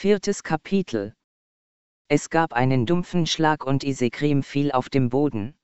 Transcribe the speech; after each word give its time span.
Viertes 0.00 0.44
Kapitel 0.44 1.12
Es 2.06 2.30
gab 2.30 2.52
einen 2.52 2.86
dumpfen 2.86 3.26
Schlag 3.26 3.66
und 3.66 3.82
Isekrim 3.82 4.44
fiel 4.44 4.70
auf 4.70 4.90
dem 4.90 5.08
Boden. 5.08 5.58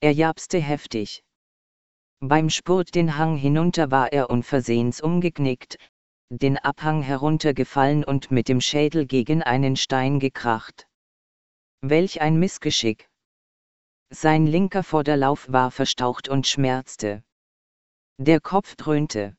Er 0.00 0.12
japste 0.12 0.58
heftig. 0.60 1.24
Beim 2.20 2.50
Spurt 2.50 2.94
den 2.94 3.16
Hang 3.16 3.38
hinunter 3.38 3.90
war 3.90 4.12
er 4.12 4.28
unversehens 4.28 5.00
umgeknickt, 5.00 5.78
den 6.28 6.58
Abhang 6.58 7.00
heruntergefallen 7.00 8.04
und 8.04 8.30
mit 8.30 8.50
dem 8.50 8.60
Schädel 8.60 9.06
gegen 9.06 9.42
einen 9.42 9.76
Stein 9.76 10.20
gekracht. 10.20 10.86
Welch 11.80 12.20
ein 12.20 12.38
Missgeschick! 12.38 13.08
Sein 14.10 14.46
linker 14.46 14.82
Vorderlauf 14.82 15.50
war 15.50 15.70
verstaucht 15.70 16.28
und 16.28 16.46
schmerzte. 16.46 17.24
Der 18.18 18.42
Kopf 18.42 18.76
dröhnte. 18.76 19.37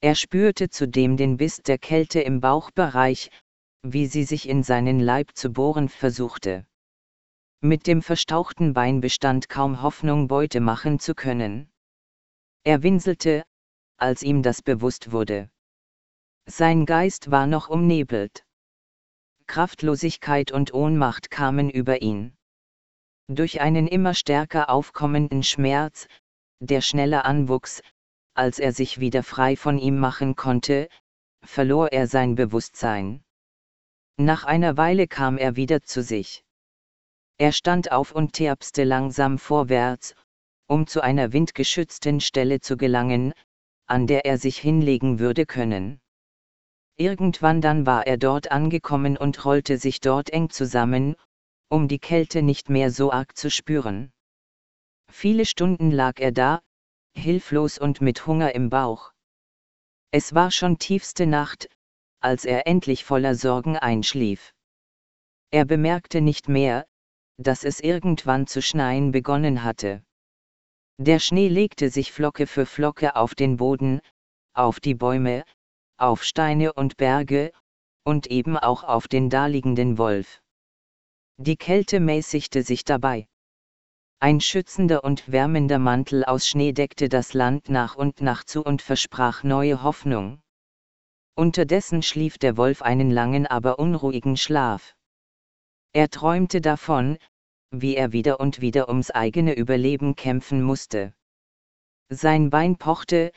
Er 0.00 0.14
spürte 0.14 0.70
zudem 0.70 1.16
den 1.16 1.36
Biss 1.36 1.60
der 1.62 1.78
Kälte 1.78 2.20
im 2.20 2.40
Bauchbereich, 2.40 3.30
wie 3.82 4.06
sie 4.06 4.24
sich 4.24 4.48
in 4.48 4.62
seinen 4.62 5.00
Leib 5.00 5.32
zu 5.34 5.50
bohren 5.52 5.88
versuchte. 5.88 6.66
Mit 7.60 7.88
dem 7.88 8.02
verstauchten 8.02 8.74
Bein 8.74 9.00
bestand 9.00 9.48
kaum 9.48 9.82
Hoffnung, 9.82 10.28
Beute 10.28 10.60
machen 10.60 11.00
zu 11.00 11.16
können. 11.16 11.68
Er 12.62 12.84
winselte, 12.84 13.44
als 13.96 14.22
ihm 14.22 14.44
das 14.44 14.62
bewusst 14.62 15.10
wurde. 15.10 15.50
Sein 16.46 16.86
Geist 16.86 17.32
war 17.32 17.48
noch 17.48 17.68
umnebelt. 17.68 18.44
Kraftlosigkeit 19.48 20.52
und 20.52 20.72
Ohnmacht 20.72 21.30
kamen 21.30 21.70
über 21.70 22.02
ihn. 22.02 22.36
Durch 23.26 23.60
einen 23.60 23.88
immer 23.88 24.14
stärker 24.14 24.70
aufkommenden 24.70 25.42
Schmerz, 25.42 26.06
der 26.60 26.82
schneller 26.82 27.24
anwuchs, 27.24 27.82
als 28.38 28.60
er 28.60 28.72
sich 28.72 29.00
wieder 29.00 29.24
frei 29.24 29.56
von 29.56 29.78
ihm 29.78 29.98
machen 29.98 30.36
konnte, 30.36 30.88
verlor 31.44 31.92
er 31.92 32.06
sein 32.06 32.36
Bewusstsein. 32.36 33.24
Nach 34.16 34.44
einer 34.44 34.76
Weile 34.76 35.08
kam 35.08 35.38
er 35.38 35.56
wieder 35.56 35.82
zu 35.82 36.02
sich. 36.02 36.44
Er 37.36 37.52
stand 37.52 37.90
auf 37.90 38.12
und 38.12 38.32
terpste 38.32 38.84
langsam 38.84 39.38
vorwärts, 39.38 40.14
um 40.68 40.86
zu 40.86 41.00
einer 41.00 41.32
windgeschützten 41.32 42.20
Stelle 42.20 42.60
zu 42.60 42.76
gelangen, 42.76 43.32
an 43.86 44.06
der 44.06 44.24
er 44.24 44.38
sich 44.38 44.58
hinlegen 44.58 45.18
würde 45.18 45.44
können. 45.44 46.00
Irgendwann 46.96 47.60
dann 47.60 47.86
war 47.86 48.06
er 48.06 48.18
dort 48.18 48.50
angekommen 48.52 49.16
und 49.16 49.44
rollte 49.44 49.78
sich 49.78 50.00
dort 50.00 50.30
eng 50.30 50.50
zusammen, 50.50 51.16
um 51.68 51.88
die 51.88 51.98
Kälte 51.98 52.42
nicht 52.42 52.70
mehr 52.70 52.90
so 52.90 53.10
arg 53.12 53.36
zu 53.36 53.50
spüren. 53.50 54.12
Viele 55.10 55.46
Stunden 55.46 55.90
lag 55.90 56.20
er 56.20 56.32
da, 56.32 56.60
hilflos 57.18 57.78
und 57.78 58.00
mit 58.00 58.26
Hunger 58.26 58.54
im 58.54 58.70
Bauch. 58.70 59.12
Es 60.10 60.34
war 60.34 60.50
schon 60.50 60.78
tiefste 60.78 61.26
Nacht, 61.26 61.68
als 62.20 62.44
er 62.44 62.66
endlich 62.66 63.04
voller 63.04 63.34
Sorgen 63.34 63.76
einschlief. 63.76 64.54
Er 65.50 65.64
bemerkte 65.64 66.20
nicht 66.20 66.48
mehr, 66.48 66.86
dass 67.38 67.64
es 67.64 67.80
irgendwann 67.80 68.46
zu 68.46 68.62
schneien 68.62 69.12
begonnen 69.12 69.62
hatte. 69.62 70.02
Der 70.98 71.18
Schnee 71.20 71.48
legte 71.48 71.90
sich 71.90 72.12
Flocke 72.12 72.46
für 72.46 72.66
Flocke 72.66 73.14
auf 73.14 73.34
den 73.34 73.56
Boden, 73.56 74.00
auf 74.54 74.80
die 74.80 74.94
Bäume, 74.94 75.44
auf 75.96 76.24
Steine 76.24 76.72
und 76.72 76.96
Berge, 76.96 77.52
und 78.04 78.26
eben 78.26 78.56
auch 78.56 78.82
auf 78.82 79.06
den 79.06 79.30
daliegenden 79.30 79.98
Wolf. 79.98 80.40
Die 81.36 81.56
Kälte 81.56 82.00
mäßigte 82.00 82.62
sich 82.62 82.84
dabei. 82.84 83.28
Ein 84.20 84.40
schützender 84.40 85.04
und 85.04 85.30
wärmender 85.30 85.78
Mantel 85.78 86.24
aus 86.24 86.48
Schnee 86.48 86.72
deckte 86.72 87.08
das 87.08 87.34
Land 87.34 87.68
nach 87.68 87.94
und 87.94 88.20
nach 88.20 88.42
zu 88.42 88.64
und 88.64 88.82
versprach 88.82 89.44
neue 89.44 89.84
Hoffnung. 89.84 90.40
Unterdessen 91.36 92.02
schlief 92.02 92.36
der 92.36 92.56
Wolf 92.56 92.82
einen 92.82 93.12
langen 93.12 93.46
aber 93.46 93.78
unruhigen 93.78 94.36
Schlaf. 94.36 94.96
Er 95.92 96.10
träumte 96.10 96.60
davon, 96.60 97.16
wie 97.70 97.94
er 97.94 98.10
wieder 98.10 98.40
und 98.40 98.60
wieder 98.60 98.88
ums 98.88 99.12
eigene 99.12 99.54
Überleben 99.54 100.16
kämpfen 100.16 100.62
musste. 100.62 101.14
Sein 102.08 102.50
Bein 102.50 102.76
pochte, 102.76 103.30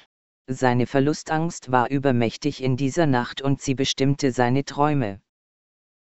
seine 0.48 0.88
Verlustangst 0.88 1.72
war 1.72 1.92
übermächtig 1.92 2.64
in 2.64 2.76
dieser 2.76 3.06
Nacht 3.06 3.44
und 3.44 3.62
sie 3.62 3.76
bestimmte 3.76 4.32
seine 4.32 4.66
Träume. 4.66 5.22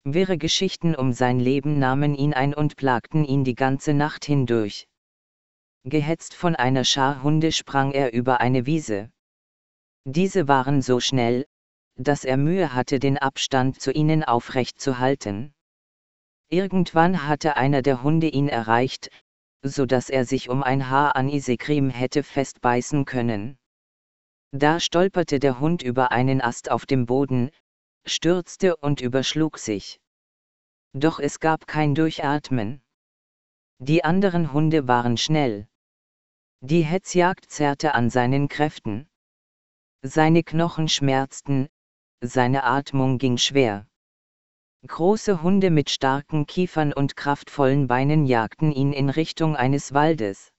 Wirre 0.05 0.37
Geschichten 0.37 0.95
um 0.95 1.11
sein 1.13 1.39
Leben 1.39 1.77
nahmen 1.77 2.15
ihn 2.15 2.33
ein 2.33 2.53
und 2.53 2.77
plagten 2.77 3.25
ihn 3.25 3.43
die 3.43 3.55
ganze 3.55 3.93
Nacht 3.93 4.25
hindurch. 4.25 4.87
Gehetzt 5.83 6.33
von 6.33 6.55
einer 6.55 6.83
Schar 6.83 7.21
Hunde 7.21 7.51
sprang 7.51 7.91
er 7.91 8.13
über 8.13 8.39
eine 8.41 8.65
Wiese. 8.65 9.11
Diese 10.05 10.47
waren 10.47 10.81
so 10.81 10.99
schnell, 10.99 11.45
dass 11.95 12.23
er 12.23 12.37
Mühe 12.37 12.73
hatte, 12.73 12.99
den 12.99 13.17
Abstand 13.17 13.81
zu 13.81 13.91
ihnen 13.91 14.23
aufrecht 14.23 14.79
zu 14.79 14.99
halten. 14.99 15.53
Irgendwann 16.49 17.27
hatte 17.27 17.57
einer 17.57 17.81
der 17.81 18.01
Hunde 18.01 18.27
ihn 18.27 18.47
erreicht, 18.47 19.09
so 19.61 19.85
dass 19.85 20.09
er 20.09 20.25
sich 20.25 20.49
um 20.49 20.63
ein 20.63 20.89
Haar 20.89 21.15
an 21.15 21.27
Isekrim 21.27 21.89
hätte 21.89 22.23
festbeißen 22.23 23.05
können. 23.05 23.57
Da 24.51 24.79
stolperte 24.79 25.39
der 25.39 25.59
Hund 25.59 25.83
über 25.83 26.11
einen 26.11 26.41
Ast 26.41 26.71
auf 26.71 26.85
dem 26.85 27.05
Boden, 27.05 27.51
stürzte 28.05 28.75
und 28.75 29.01
überschlug 29.01 29.57
sich. 29.57 29.99
Doch 30.93 31.19
es 31.19 31.39
gab 31.39 31.67
kein 31.67 31.95
Durchatmen. 31.95 32.81
Die 33.79 34.03
anderen 34.03 34.51
Hunde 34.51 34.87
waren 34.87 35.17
schnell. 35.17 35.67
Die 36.61 36.83
Hetzjagd 36.83 37.49
zerrte 37.49 37.95
an 37.95 38.09
seinen 38.09 38.47
Kräften. 38.49 39.07
Seine 40.01 40.43
Knochen 40.43 40.89
schmerzten, 40.89 41.69
seine 42.21 42.63
Atmung 42.63 43.17
ging 43.17 43.37
schwer. 43.37 43.87
Große 44.85 45.41
Hunde 45.41 45.69
mit 45.69 45.89
starken 45.89 46.45
Kiefern 46.45 46.91
und 46.93 47.15
kraftvollen 47.15 47.87
Beinen 47.87 48.25
jagten 48.25 48.71
ihn 48.71 48.93
in 48.93 49.09
Richtung 49.09 49.55
eines 49.55 49.93
Waldes. 49.93 50.51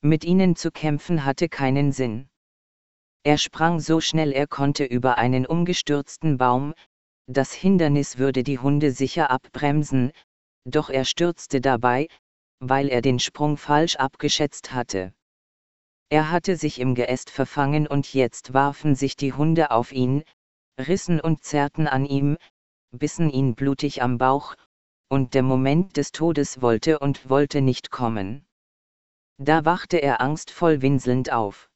Mit 0.00 0.24
ihnen 0.24 0.56
zu 0.56 0.70
kämpfen 0.70 1.24
hatte 1.24 1.48
keinen 1.48 1.92
Sinn. 1.92 2.28
Er 3.24 3.38
sprang 3.38 3.78
so 3.78 4.00
schnell 4.00 4.32
er 4.32 4.48
konnte 4.48 4.84
über 4.84 5.16
einen 5.16 5.46
umgestürzten 5.46 6.38
Baum, 6.38 6.74
das 7.28 7.52
Hindernis 7.52 8.18
würde 8.18 8.42
die 8.42 8.58
Hunde 8.58 8.90
sicher 8.90 9.30
abbremsen, 9.30 10.10
doch 10.64 10.90
er 10.90 11.04
stürzte 11.04 11.60
dabei, 11.60 12.08
weil 12.58 12.88
er 12.88 13.00
den 13.00 13.20
Sprung 13.20 13.56
falsch 13.56 13.96
abgeschätzt 13.96 14.72
hatte. 14.72 15.12
Er 16.10 16.30
hatte 16.30 16.56
sich 16.56 16.80
im 16.80 16.94
Geäst 16.94 17.30
verfangen 17.30 17.86
und 17.86 18.12
jetzt 18.12 18.54
warfen 18.54 18.94
sich 18.96 19.16
die 19.16 19.32
Hunde 19.32 19.70
auf 19.70 19.92
ihn, 19.92 20.24
rissen 20.78 21.20
und 21.20 21.44
zerrten 21.44 21.86
an 21.86 22.04
ihm, 22.04 22.36
bissen 22.90 23.30
ihn 23.30 23.54
blutig 23.54 24.02
am 24.02 24.18
Bauch, 24.18 24.56
und 25.08 25.34
der 25.34 25.42
Moment 25.42 25.96
des 25.96 26.10
Todes 26.10 26.60
wollte 26.60 26.98
und 26.98 27.28
wollte 27.30 27.60
nicht 27.60 27.90
kommen. 27.90 28.44
Da 29.38 29.64
wachte 29.64 29.98
er 29.98 30.20
angstvoll 30.20 30.82
winselnd 30.82 31.32
auf. 31.32 31.70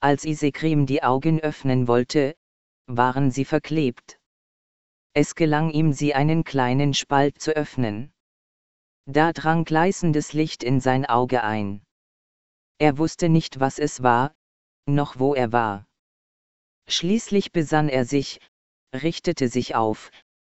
Als 0.00 0.24
Isekrim 0.24 0.86
die 0.86 1.02
Augen 1.02 1.40
öffnen 1.40 1.88
wollte, 1.88 2.36
waren 2.86 3.30
sie 3.30 3.44
verklebt. 3.44 4.18
Es 5.14 5.34
gelang 5.34 5.70
ihm 5.70 5.92
sie 5.92 6.14
einen 6.14 6.44
kleinen 6.44 6.92
Spalt 6.92 7.40
zu 7.40 7.56
öffnen. 7.56 8.12
Da 9.06 9.32
drang 9.32 9.64
gleißendes 9.64 10.32
Licht 10.34 10.62
in 10.62 10.80
sein 10.80 11.06
Auge 11.06 11.42
ein. 11.42 11.82
Er 12.78 12.98
wusste 12.98 13.28
nicht, 13.28 13.60
was 13.60 13.78
es 13.78 14.02
war, 14.02 14.34
noch 14.86 15.18
wo 15.18 15.34
er 15.34 15.52
war. 15.52 15.86
Schließlich 16.88 17.52
besann 17.52 17.88
er 17.88 18.04
sich, 18.04 18.40
richtete 18.94 19.48
sich 19.48 19.74
auf, 19.74 20.10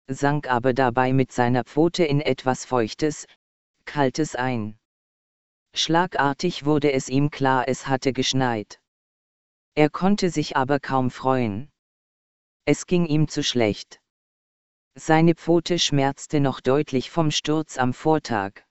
sank 0.07 0.49
aber 0.49 0.75
dabei 0.75 1.13
mit 1.13 1.33
seiner 1.33 1.65
Pfote 1.65 2.05
in 2.05 2.21
etwas 2.21 2.65
Feuchtes, 2.65 3.27
Kaltes 3.87 4.37
ein. 4.37 4.79
Schlagartig 5.75 6.65
wurde 6.65 6.93
es 6.93 7.09
ihm 7.09 7.31
klar, 7.31 7.67
es 7.69 7.87
hatte 7.87 8.13
geschneit. 8.13 8.80
Er 9.75 9.91
konnte 9.91 10.31
sich 10.31 10.57
aber 10.57 10.81
kaum 10.81 11.11
freuen. 11.11 11.71
Es 12.65 12.87
ging 12.87 13.07
ihm 13.07 13.29
zu 13.29 13.43
schlecht. 13.43 14.01
Seine 14.95 15.35
Pfote 15.35 15.79
schmerzte 15.79 16.41
noch 16.41 16.61
deutlich 16.61 17.11
vom 17.11 17.31
Sturz 17.31 17.79
am 17.79 17.95
Vortag. 17.95 18.65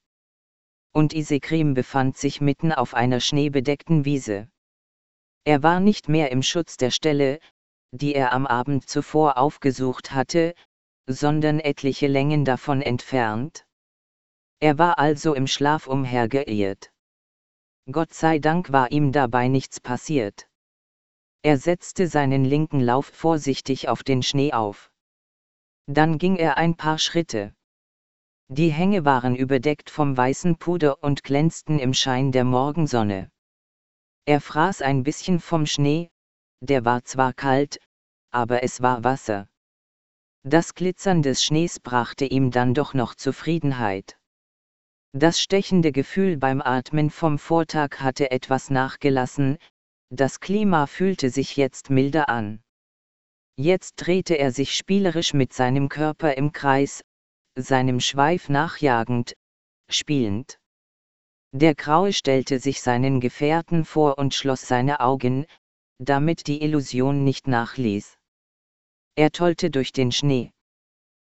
Und 0.92 1.14
Isekrim 1.14 1.74
befand 1.74 2.18
sich 2.18 2.42
mitten 2.42 2.72
auf 2.72 2.94
einer 2.94 3.20
schneebedeckten 3.20 4.06
Wiese. 4.06 4.50
Er 5.46 5.64
war 5.64 5.80
nicht 5.80 6.10
mehr 6.10 6.32
im 6.32 6.44
Schutz 6.44 6.76
der 6.78 6.92
Stelle, 6.92 7.40
die 7.92 8.14
er 8.14 8.34
am 8.34 8.46
Abend 8.46 8.88
zuvor 8.88 9.38
aufgesucht 9.38 10.12
hatte, 10.12 10.54
sondern 11.08 11.60
etliche 11.60 12.08
Längen 12.08 12.44
davon 12.46 12.82
entfernt. 12.82 13.66
Er 14.60 14.78
war 14.78 15.00
also 15.00 15.34
im 15.34 15.48
Schlaf 15.48 15.88
umhergeirrt. 15.88 16.92
Gott 17.90 18.14
sei 18.14 18.40
Dank 18.40 18.72
war 18.72 18.92
ihm 18.92 19.12
dabei 19.12 19.48
nichts 19.48 19.80
passiert. 19.80 20.49
Er 21.42 21.58
setzte 21.58 22.08
seinen 22.08 22.44
linken 22.44 22.82
Lauf 22.82 23.06
vorsichtig 23.06 23.88
auf 23.88 24.04
den 24.04 24.24
Schnee 24.24 24.52
auf. 24.52 24.92
Dann 25.88 26.18
ging 26.18 26.36
er 26.36 26.58
ein 26.58 26.76
paar 26.76 26.98
Schritte. 26.98 27.56
Die 28.50 28.72
Hänge 28.72 29.06
waren 29.06 29.36
überdeckt 29.36 29.90
vom 29.90 30.18
weißen 30.18 30.58
Puder 30.58 31.02
und 31.02 31.24
glänzten 31.24 31.80
im 31.80 31.94
Schein 31.94 32.32
der 32.32 32.44
Morgensonne. 32.44 33.32
Er 34.26 34.42
fraß 34.42 34.82
ein 34.82 35.04
bisschen 35.04 35.40
vom 35.40 35.66
Schnee, 35.66 36.10
der 36.62 36.84
war 36.84 37.06
zwar 37.06 37.34
kalt, 37.34 37.80
aber 38.32 38.64
es 38.64 38.82
war 38.82 39.04
Wasser. 39.04 39.48
Das 40.44 40.76
Glitzern 40.76 41.22
des 41.22 41.44
Schnees 41.44 41.80
brachte 41.80 42.26
ihm 42.26 42.52
dann 42.52 42.74
doch 42.74 42.94
noch 42.94 43.16
Zufriedenheit. 43.16 44.20
Das 45.14 45.40
stechende 45.42 45.92
Gefühl 45.92 46.38
beim 46.38 46.62
Atmen 46.62 47.10
vom 47.10 47.40
Vortag 47.40 48.00
hatte 48.00 48.30
etwas 48.32 48.70
nachgelassen, 48.70 49.58
das 50.10 50.40
Klima 50.40 50.88
fühlte 50.88 51.30
sich 51.30 51.56
jetzt 51.56 51.90
milder 51.90 52.30
an. 52.30 52.62
Jetzt 53.56 53.96
drehte 53.98 54.36
er 54.36 54.52
sich 54.52 54.76
spielerisch 54.76 55.34
mit 55.34 55.54
seinem 55.54 55.90
Körper 55.90 56.36
im 56.36 56.52
Kreis, 56.52 57.04
seinem 57.56 58.00
Schweif 58.00 58.50
nachjagend, 58.50 59.36
spielend. 59.90 60.60
Der 61.52 61.76
Graue 61.76 62.14
stellte 62.14 62.60
sich 62.60 62.82
seinen 62.82 63.20
Gefährten 63.20 63.86
vor 63.86 64.18
und 64.18 64.34
schloss 64.34 64.68
seine 64.68 65.00
Augen, 65.00 65.46
damit 66.00 66.48
die 66.48 66.62
Illusion 66.62 67.24
nicht 67.24 67.48
nachließ. 67.48 68.18
Er 69.16 69.32
tollte 69.32 69.70
durch 69.70 69.92
den 69.92 70.12
Schnee. 70.12 70.54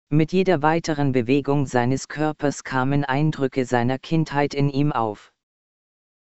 Mit 0.10 0.32
jeder 0.32 0.62
weiteren 0.62 1.12
Bewegung 1.12 1.66
seines 1.66 2.08
Körpers 2.08 2.64
kamen 2.64 3.04
Eindrücke 3.04 3.66
seiner 3.66 4.00
Kindheit 4.00 4.54
in 4.54 4.70
ihm 4.70 4.92
auf. 4.92 5.33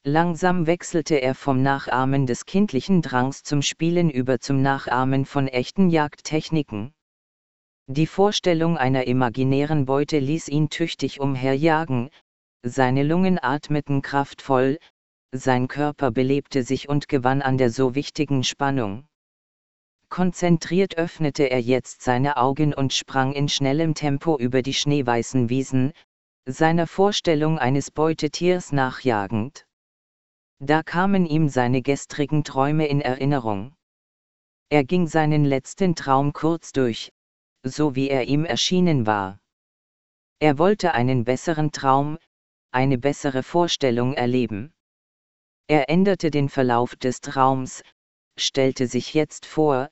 Langsam 0.08 0.68
wechselte 0.68 1.16
er 1.16 1.34
vom 1.34 1.62
Nachahmen 1.62 2.26
des 2.26 2.46
kindlichen 2.46 3.02
Drangs 3.02 3.42
zum 3.42 3.60
Spielen 3.60 4.08
über 4.08 4.38
zum 4.38 4.62
Nachahmen 4.62 5.24
von 5.24 5.48
echten 5.48 5.90
Jagdtechniken. 5.90 6.94
Die 7.88 8.06
Vorstellung 8.06 8.78
einer 8.78 9.08
imaginären 9.08 9.84
Beute 9.84 10.20
ließ 10.20 10.46
ihn 10.46 10.70
tüchtig 10.70 11.18
umherjagen, 11.18 12.10
seine 12.62 13.02
Lungen 13.02 13.42
atmeten 13.42 14.00
kraftvoll, 14.00 14.78
sein 15.32 15.66
Körper 15.66 16.12
belebte 16.12 16.62
sich 16.62 16.88
und 16.88 17.08
gewann 17.08 17.42
an 17.42 17.58
der 17.58 17.70
so 17.70 17.96
wichtigen 17.96 18.44
Spannung. 18.44 19.08
Konzentriert 20.08 20.96
öffnete 20.98 21.50
er 21.50 21.60
jetzt 21.60 22.02
seine 22.02 22.36
Augen 22.36 22.74
und 22.74 22.92
sprang 22.92 23.32
in 23.32 23.48
schnellem 23.48 23.94
Tempo 23.94 24.38
über 24.38 24.62
die 24.62 24.74
schneeweißen 24.74 25.48
Wiesen, 25.48 25.92
seiner 26.44 26.86
Vorstellung 26.86 27.58
eines 27.58 27.90
Beutetiers 27.90 28.70
nachjagend. 28.70 29.65
Da 30.58 30.82
kamen 30.82 31.26
ihm 31.26 31.48
seine 31.48 31.82
gestrigen 31.82 32.42
Träume 32.42 32.86
in 32.86 33.00
Erinnerung. 33.00 33.74
Er 34.70 34.84
ging 34.84 35.06
seinen 35.06 35.44
letzten 35.44 35.94
Traum 35.94 36.32
kurz 36.32 36.72
durch, 36.72 37.12
so 37.62 37.94
wie 37.94 38.08
er 38.08 38.24
ihm 38.24 38.44
erschienen 38.44 39.06
war. 39.06 39.38
Er 40.38 40.58
wollte 40.58 40.92
einen 40.92 41.24
besseren 41.24 41.72
Traum, 41.72 42.18
eine 42.70 42.98
bessere 42.98 43.42
Vorstellung 43.42 44.14
erleben. 44.14 44.72
Er 45.66 45.88
änderte 45.88 46.30
den 46.30 46.48
Verlauf 46.48 46.96
des 46.96 47.20
Traums, 47.20 47.82
stellte 48.38 48.86
sich 48.86 49.14
jetzt 49.14 49.46
vor, 49.46 49.88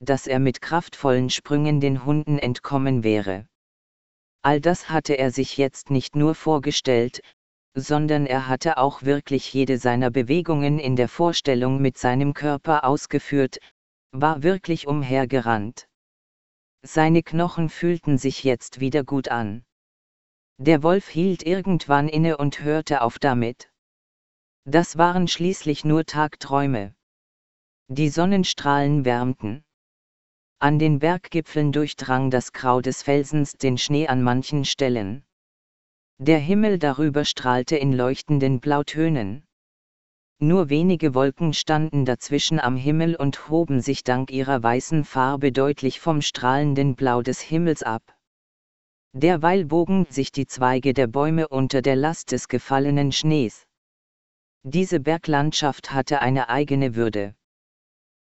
dass 0.00 0.26
er 0.26 0.38
mit 0.38 0.60
kraftvollen 0.60 1.30
Sprüngen 1.30 1.80
den 1.80 2.04
Hunden 2.04 2.38
entkommen 2.38 3.04
wäre. 3.04 3.46
All 4.42 4.60
das 4.60 4.90
hatte 4.90 5.16
er 5.16 5.30
sich 5.30 5.56
jetzt 5.56 5.90
nicht 5.90 6.16
nur 6.16 6.34
vorgestellt, 6.34 7.20
sondern 7.74 8.26
er 8.26 8.48
hatte 8.48 8.78
auch 8.78 9.02
wirklich 9.02 9.52
jede 9.52 9.78
seiner 9.78 10.10
Bewegungen 10.10 10.78
in 10.78 10.96
der 10.96 11.08
Vorstellung 11.08 11.82
mit 11.82 11.98
seinem 11.98 12.32
Körper 12.32 12.84
ausgeführt, 12.84 13.58
war 14.12 14.42
wirklich 14.42 14.86
umhergerannt. 14.86 15.88
Seine 16.82 17.22
Knochen 17.22 17.68
fühlten 17.68 18.16
sich 18.16 18.44
jetzt 18.44 18.78
wieder 18.78 19.02
gut 19.02 19.28
an. 19.28 19.64
Der 20.58 20.82
Wolf 20.84 21.08
hielt 21.08 21.42
irgendwann 21.42 22.08
inne 22.08 22.36
und 22.36 22.60
hörte 22.60 23.02
auf 23.02 23.18
damit. 23.18 23.72
Das 24.64 24.96
waren 24.96 25.26
schließlich 25.26 25.84
nur 25.84 26.04
Tagträume. 26.04 26.94
Die 27.88 28.08
Sonnenstrahlen 28.08 29.04
wärmten. 29.04 29.64
An 30.60 30.78
den 30.78 31.00
Berggipfeln 31.00 31.72
durchdrang 31.72 32.30
das 32.30 32.52
Grau 32.52 32.80
des 32.80 33.02
Felsens 33.02 33.54
den 33.54 33.76
Schnee 33.76 34.06
an 34.06 34.22
manchen 34.22 34.64
Stellen. 34.64 35.24
Der 36.18 36.38
Himmel 36.38 36.78
darüber 36.78 37.24
strahlte 37.24 37.76
in 37.76 37.92
leuchtenden 37.92 38.60
Blautönen. 38.60 39.44
Nur 40.38 40.68
wenige 40.68 41.12
Wolken 41.14 41.52
standen 41.52 42.04
dazwischen 42.04 42.60
am 42.60 42.76
Himmel 42.76 43.16
und 43.16 43.48
hoben 43.48 43.80
sich 43.80 44.04
dank 44.04 44.30
ihrer 44.30 44.62
weißen 44.62 45.04
Farbe 45.04 45.50
deutlich 45.50 45.98
vom 45.98 46.22
strahlenden 46.22 46.94
Blau 46.94 47.22
des 47.22 47.40
Himmels 47.40 47.82
ab. 47.82 48.02
Derweil 49.12 49.64
bogen 49.64 50.06
sich 50.08 50.30
die 50.30 50.46
Zweige 50.46 50.94
der 50.94 51.08
Bäume 51.08 51.48
unter 51.48 51.82
der 51.82 51.96
Last 51.96 52.30
des 52.30 52.46
gefallenen 52.46 53.10
Schnees. 53.10 53.66
Diese 54.62 55.00
Berglandschaft 55.00 55.92
hatte 55.92 56.20
eine 56.20 56.48
eigene 56.48 56.94
Würde. 56.94 57.34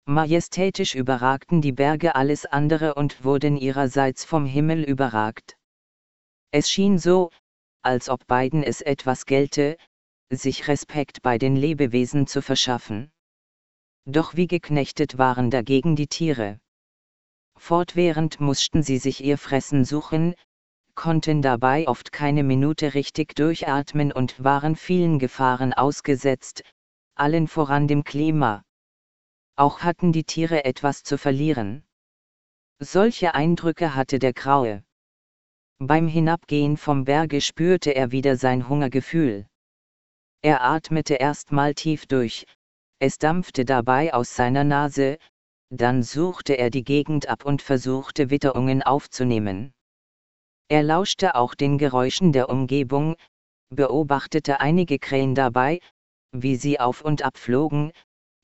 Majestätisch 0.06 0.96
überragten 0.96 1.62
die 1.62 1.74
Berge 1.74 2.16
alles 2.16 2.46
andere 2.46 2.94
und 2.94 3.24
wurden 3.24 3.58
ihrerseits 3.58 4.26
vom 4.26 4.46
Himmel 4.46 4.84
überragt. 4.84 5.58
Es 6.52 6.72
schien 6.72 6.98
so, 6.98 7.30
als 7.90 8.08
ob 8.08 8.28
beiden 8.28 8.62
es 8.64 8.82
etwas 8.82 9.26
gelte, 9.26 9.76
sich 10.30 10.68
Respekt 10.68 11.24
bei 11.24 11.40
den 11.40 11.56
Lebewesen 11.56 12.28
zu 12.28 12.44
verschaffen. 12.44 13.12
Doch 14.06 14.36
wie 14.36 14.48
geknechtet 14.48 15.18
waren 15.18 15.50
dagegen 15.50 15.96
die 15.96 16.08
Tiere. 16.08 16.60
Fortwährend 17.58 18.40
mussten 18.40 18.84
sie 18.84 19.00
sich 19.00 19.24
ihr 19.24 19.40
Fressen 19.40 19.86
suchen, 19.86 20.36
konnten 20.94 21.42
dabei 21.42 21.88
oft 21.88 22.12
keine 22.12 22.44
Minute 22.44 22.94
richtig 22.94 23.34
durchatmen 23.34 24.12
und 24.12 24.44
waren 24.44 24.76
vielen 24.76 25.18
Gefahren 25.18 25.74
ausgesetzt, 25.74 26.64
allen 27.16 27.48
voran 27.48 27.88
dem 27.88 28.04
Klima. 28.04 28.64
Auch 29.56 29.80
hatten 29.80 30.12
die 30.12 30.24
Tiere 30.26 30.64
etwas 30.64 31.04
zu 31.04 31.18
verlieren. 31.18 31.84
Solche 32.80 33.34
Eindrücke 33.34 33.96
hatte 33.96 34.20
der 34.20 34.34
Graue. 34.34 34.84
Beim 35.82 36.10
Hinabgehen 36.10 36.76
vom 36.76 37.06
Berge 37.06 37.40
spürte 37.40 37.96
er 37.96 38.12
wieder 38.12 38.36
sein 38.36 38.68
Hungergefühl. 38.68 39.48
Er 40.42 40.62
atmete 40.62 41.16
erstmal 41.16 41.74
tief 41.74 42.06
durch, 42.06 42.46
es 43.00 43.18
dampfte 43.18 43.64
dabei 43.64 44.14
aus 44.14 44.36
seiner 44.36 44.66
Nase, 44.66 45.18
dann 45.70 46.04
suchte 46.04 46.58
er 46.58 46.70
die 46.70 46.84
Gegend 46.84 47.30
ab 47.30 47.46
und 47.46 47.62
versuchte 47.62 48.30
Witterungen 48.30 48.84
aufzunehmen. 48.84 49.72
Er 50.68 50.84
lauschte 50.84 51.36
auch 51.36 51.56
den 51.56 51.78
Geräuschen 51.78 52.34
der 52.34 52.50
Umgebung, 52.50 53.16
beobachtete 53.70 54.60
einige 54.60 55.00
Krähen 55.00 55.34
dabei, 55.34 55.80
wie 56.34 56.58
sie 56.58 56.78
auf 56.82 57.02
und 57.02 57.24
ab 57.24 57.38
flogen, 57.38 57.94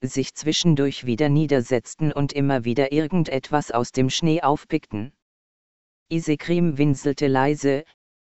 sich 0.02 0.36
zwischendurch 0.36 1.06
wieder 1.06 1.28
niedersetzten 1.28 2.14
und 2.14 2.32
immer 2.32 2.64
wieder 2.64 2.94
irgendetwas 2.94 3.72
aus 3.72 3.92
dem 3.92 4.10
Schnee 4.10 4.42
aufpickten. 4.42 5.12
Isekrim 6.10 6.78
winselte 6.78 7.28
leise, 7.28 7.84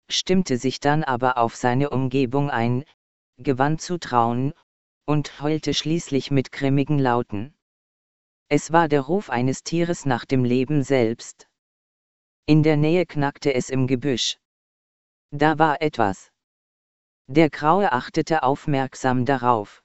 stimmte 0.10 0.58
sich 0.58 0.80
dann 0.80 1.04
aber 1.04 1.38
auf 1.38 1.56
seine 1.56 1.90
Umgebung 1.90 2.50
ein, 2.50 2.86
gewann 3.38 3.80
Zutrauen, 3.80 4.54
und 5.06 5.42
heulte 5.42 5.74
schließlich 5.74 6.32
mit 6.32 6.52
grimmigen 6.52 7.00
Lauten. 7.00 7.54
Es 8.48 8.72
war 8.72 8.88
der 8.88 9.02
Ruf 9.02 9.30
eines 9.30 9.64
Tieres 9.64 10.06
nach 10.06 10.26
dem 10.26 10.44
Leben 10.44 10.84
selbst. 10.84 11.48
In 12.46 12.64
der 12.64 12.78
Nähe 12.78 13.06
knackte 13.06 13.54
es 13.54 13.70
im 13.70 13.88
Gebüsch. 13.88 14.38
Da 15.32 15.60
war 15.60 15.82
etwas. 15.82 16.32
Der 17.28 17.50
Graue 17.50 17.92
achtete 17.92 18.44
aufmerksam 18.44 19.26
darauf. 19.26 19.84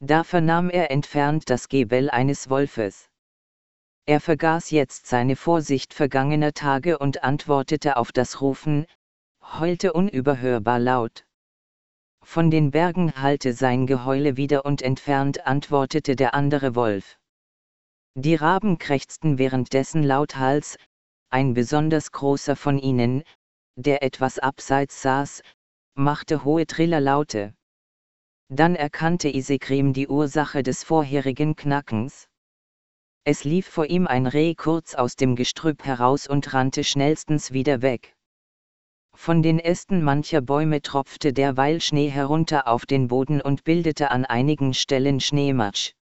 Da 0.00 0.24
vernahm 0.24 0.70
er 0.70 0.90
entfernt 0.90 1.50
das 1.50 1.68
Gebell 1.68 2.08
eines 2.08 2.48
Wolfes. 2.48 3.10
Er 4.08 4.20
vergaß 4.20 4.70
jetzt 4.70 5.08
seine 5.08 5.34
Vorsicht 5.34 5.92
vergangener 5.92 6.52
Tage 6.52 6.96
und 6.98 7.24
antwortete 7.24 7.96
auf 7.96 8.12
das 8.12 8.40
Rufen, 8.40 8.86
heulte 9.42 9.92
unüberhörbar 9.92 10.78
laut. 10.78 11.26
Von 12.22 12.52
den 12.52 12.70
Bergen 12.70 13.20
hallte 13.20 13.52
sein 13.52 13.86
Geheule 13.86 14.36
wieder 14.36 14.64
und 14.64 14.80
entfernt 14.80 15.44
antwortete 15.44 16.14
der 16.14 16.34
andere 16.34 16.76
Wolf. 16.76 17.18
Die 18.14 18.36
Raben 18.36 18.78
krächzten 18.78 19.38
währenddessen 19.38 20.04
lauthals, 20.04 20.76
ein 21.28 21.54
besonders 21.54 22.12
großer 22.12 22.54
von 22.54 22.78
ihnen, 22.78 23.24
der 23.74 24.04
etwas 24.04 24.38
abseits 24.38 25.02
saß, 25.02 25.42
machte 25.94 26.44
hohe 26.44 26.66
Trillerlaute. 26.66 27.54
Dann 28.48 28.76
erkannte 28.76 29.28
Isekrim 29.28 29.92
die 29.92 30.06
Ursache 30.06 30.62
des 30.62 30.84
vorherigen 30.84 31.56
Knackens. 31.56 32.28
Es 33.28 33.42
lief 33.42 33.66
vor 33.66 33.86
ihm 33.86 34.06
ein 34.06 34.28
Reh 34.28 34.54
kurz 34.54 34.94
aus 34.94 35.16
dem 35.16 35.34
Gestrüpp 35.34 35.84
heraus 35.84 36.28
und 36.28 36.54
rannte 36.54 36.84
schnellstens 36.84 37.50
wieder 37.50 37.82
weg. 37.82 38.14
Von 39.16 39.42
den 39.42 39.58
Ästen 39.58 40.04
mancher 40.04 40.40
Bäume 40.40 40.80
tropfte 40.80 41.32
derweil 41.32 41.80
Schnee 41.80 42.08
herunter 42.08 42.68
auf 42.68 42.86
den 42.86 43.08
Boden 43.08 43.40
und 43.40 43.64
bildete 43.64 44.12
an 44.12 44.26
einigen 44.26 44.74
Stellen 44.74 45.18
Schneematsch. 45.18 45.94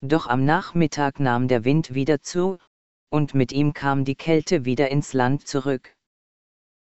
Doch 0.00 0.26
am 0.26 0.44
Nachmittag 0.44 1.20
nahm 1.20 1.46
der 1.46 1.64
Wind 1.64 1.94
wieder 1.94 2.22
zu, 2.22 2.58
und 3.08 3.34
mit 3.34 3.52
ihm 3.52 3.72
kam 3.72 4.04
die 4.04 4.16
Kälte 4.16 4.64
wieder 4.64 4.90
ins 4.90 5.12
Land 5.12 5.46
zurück. 5.46 5.94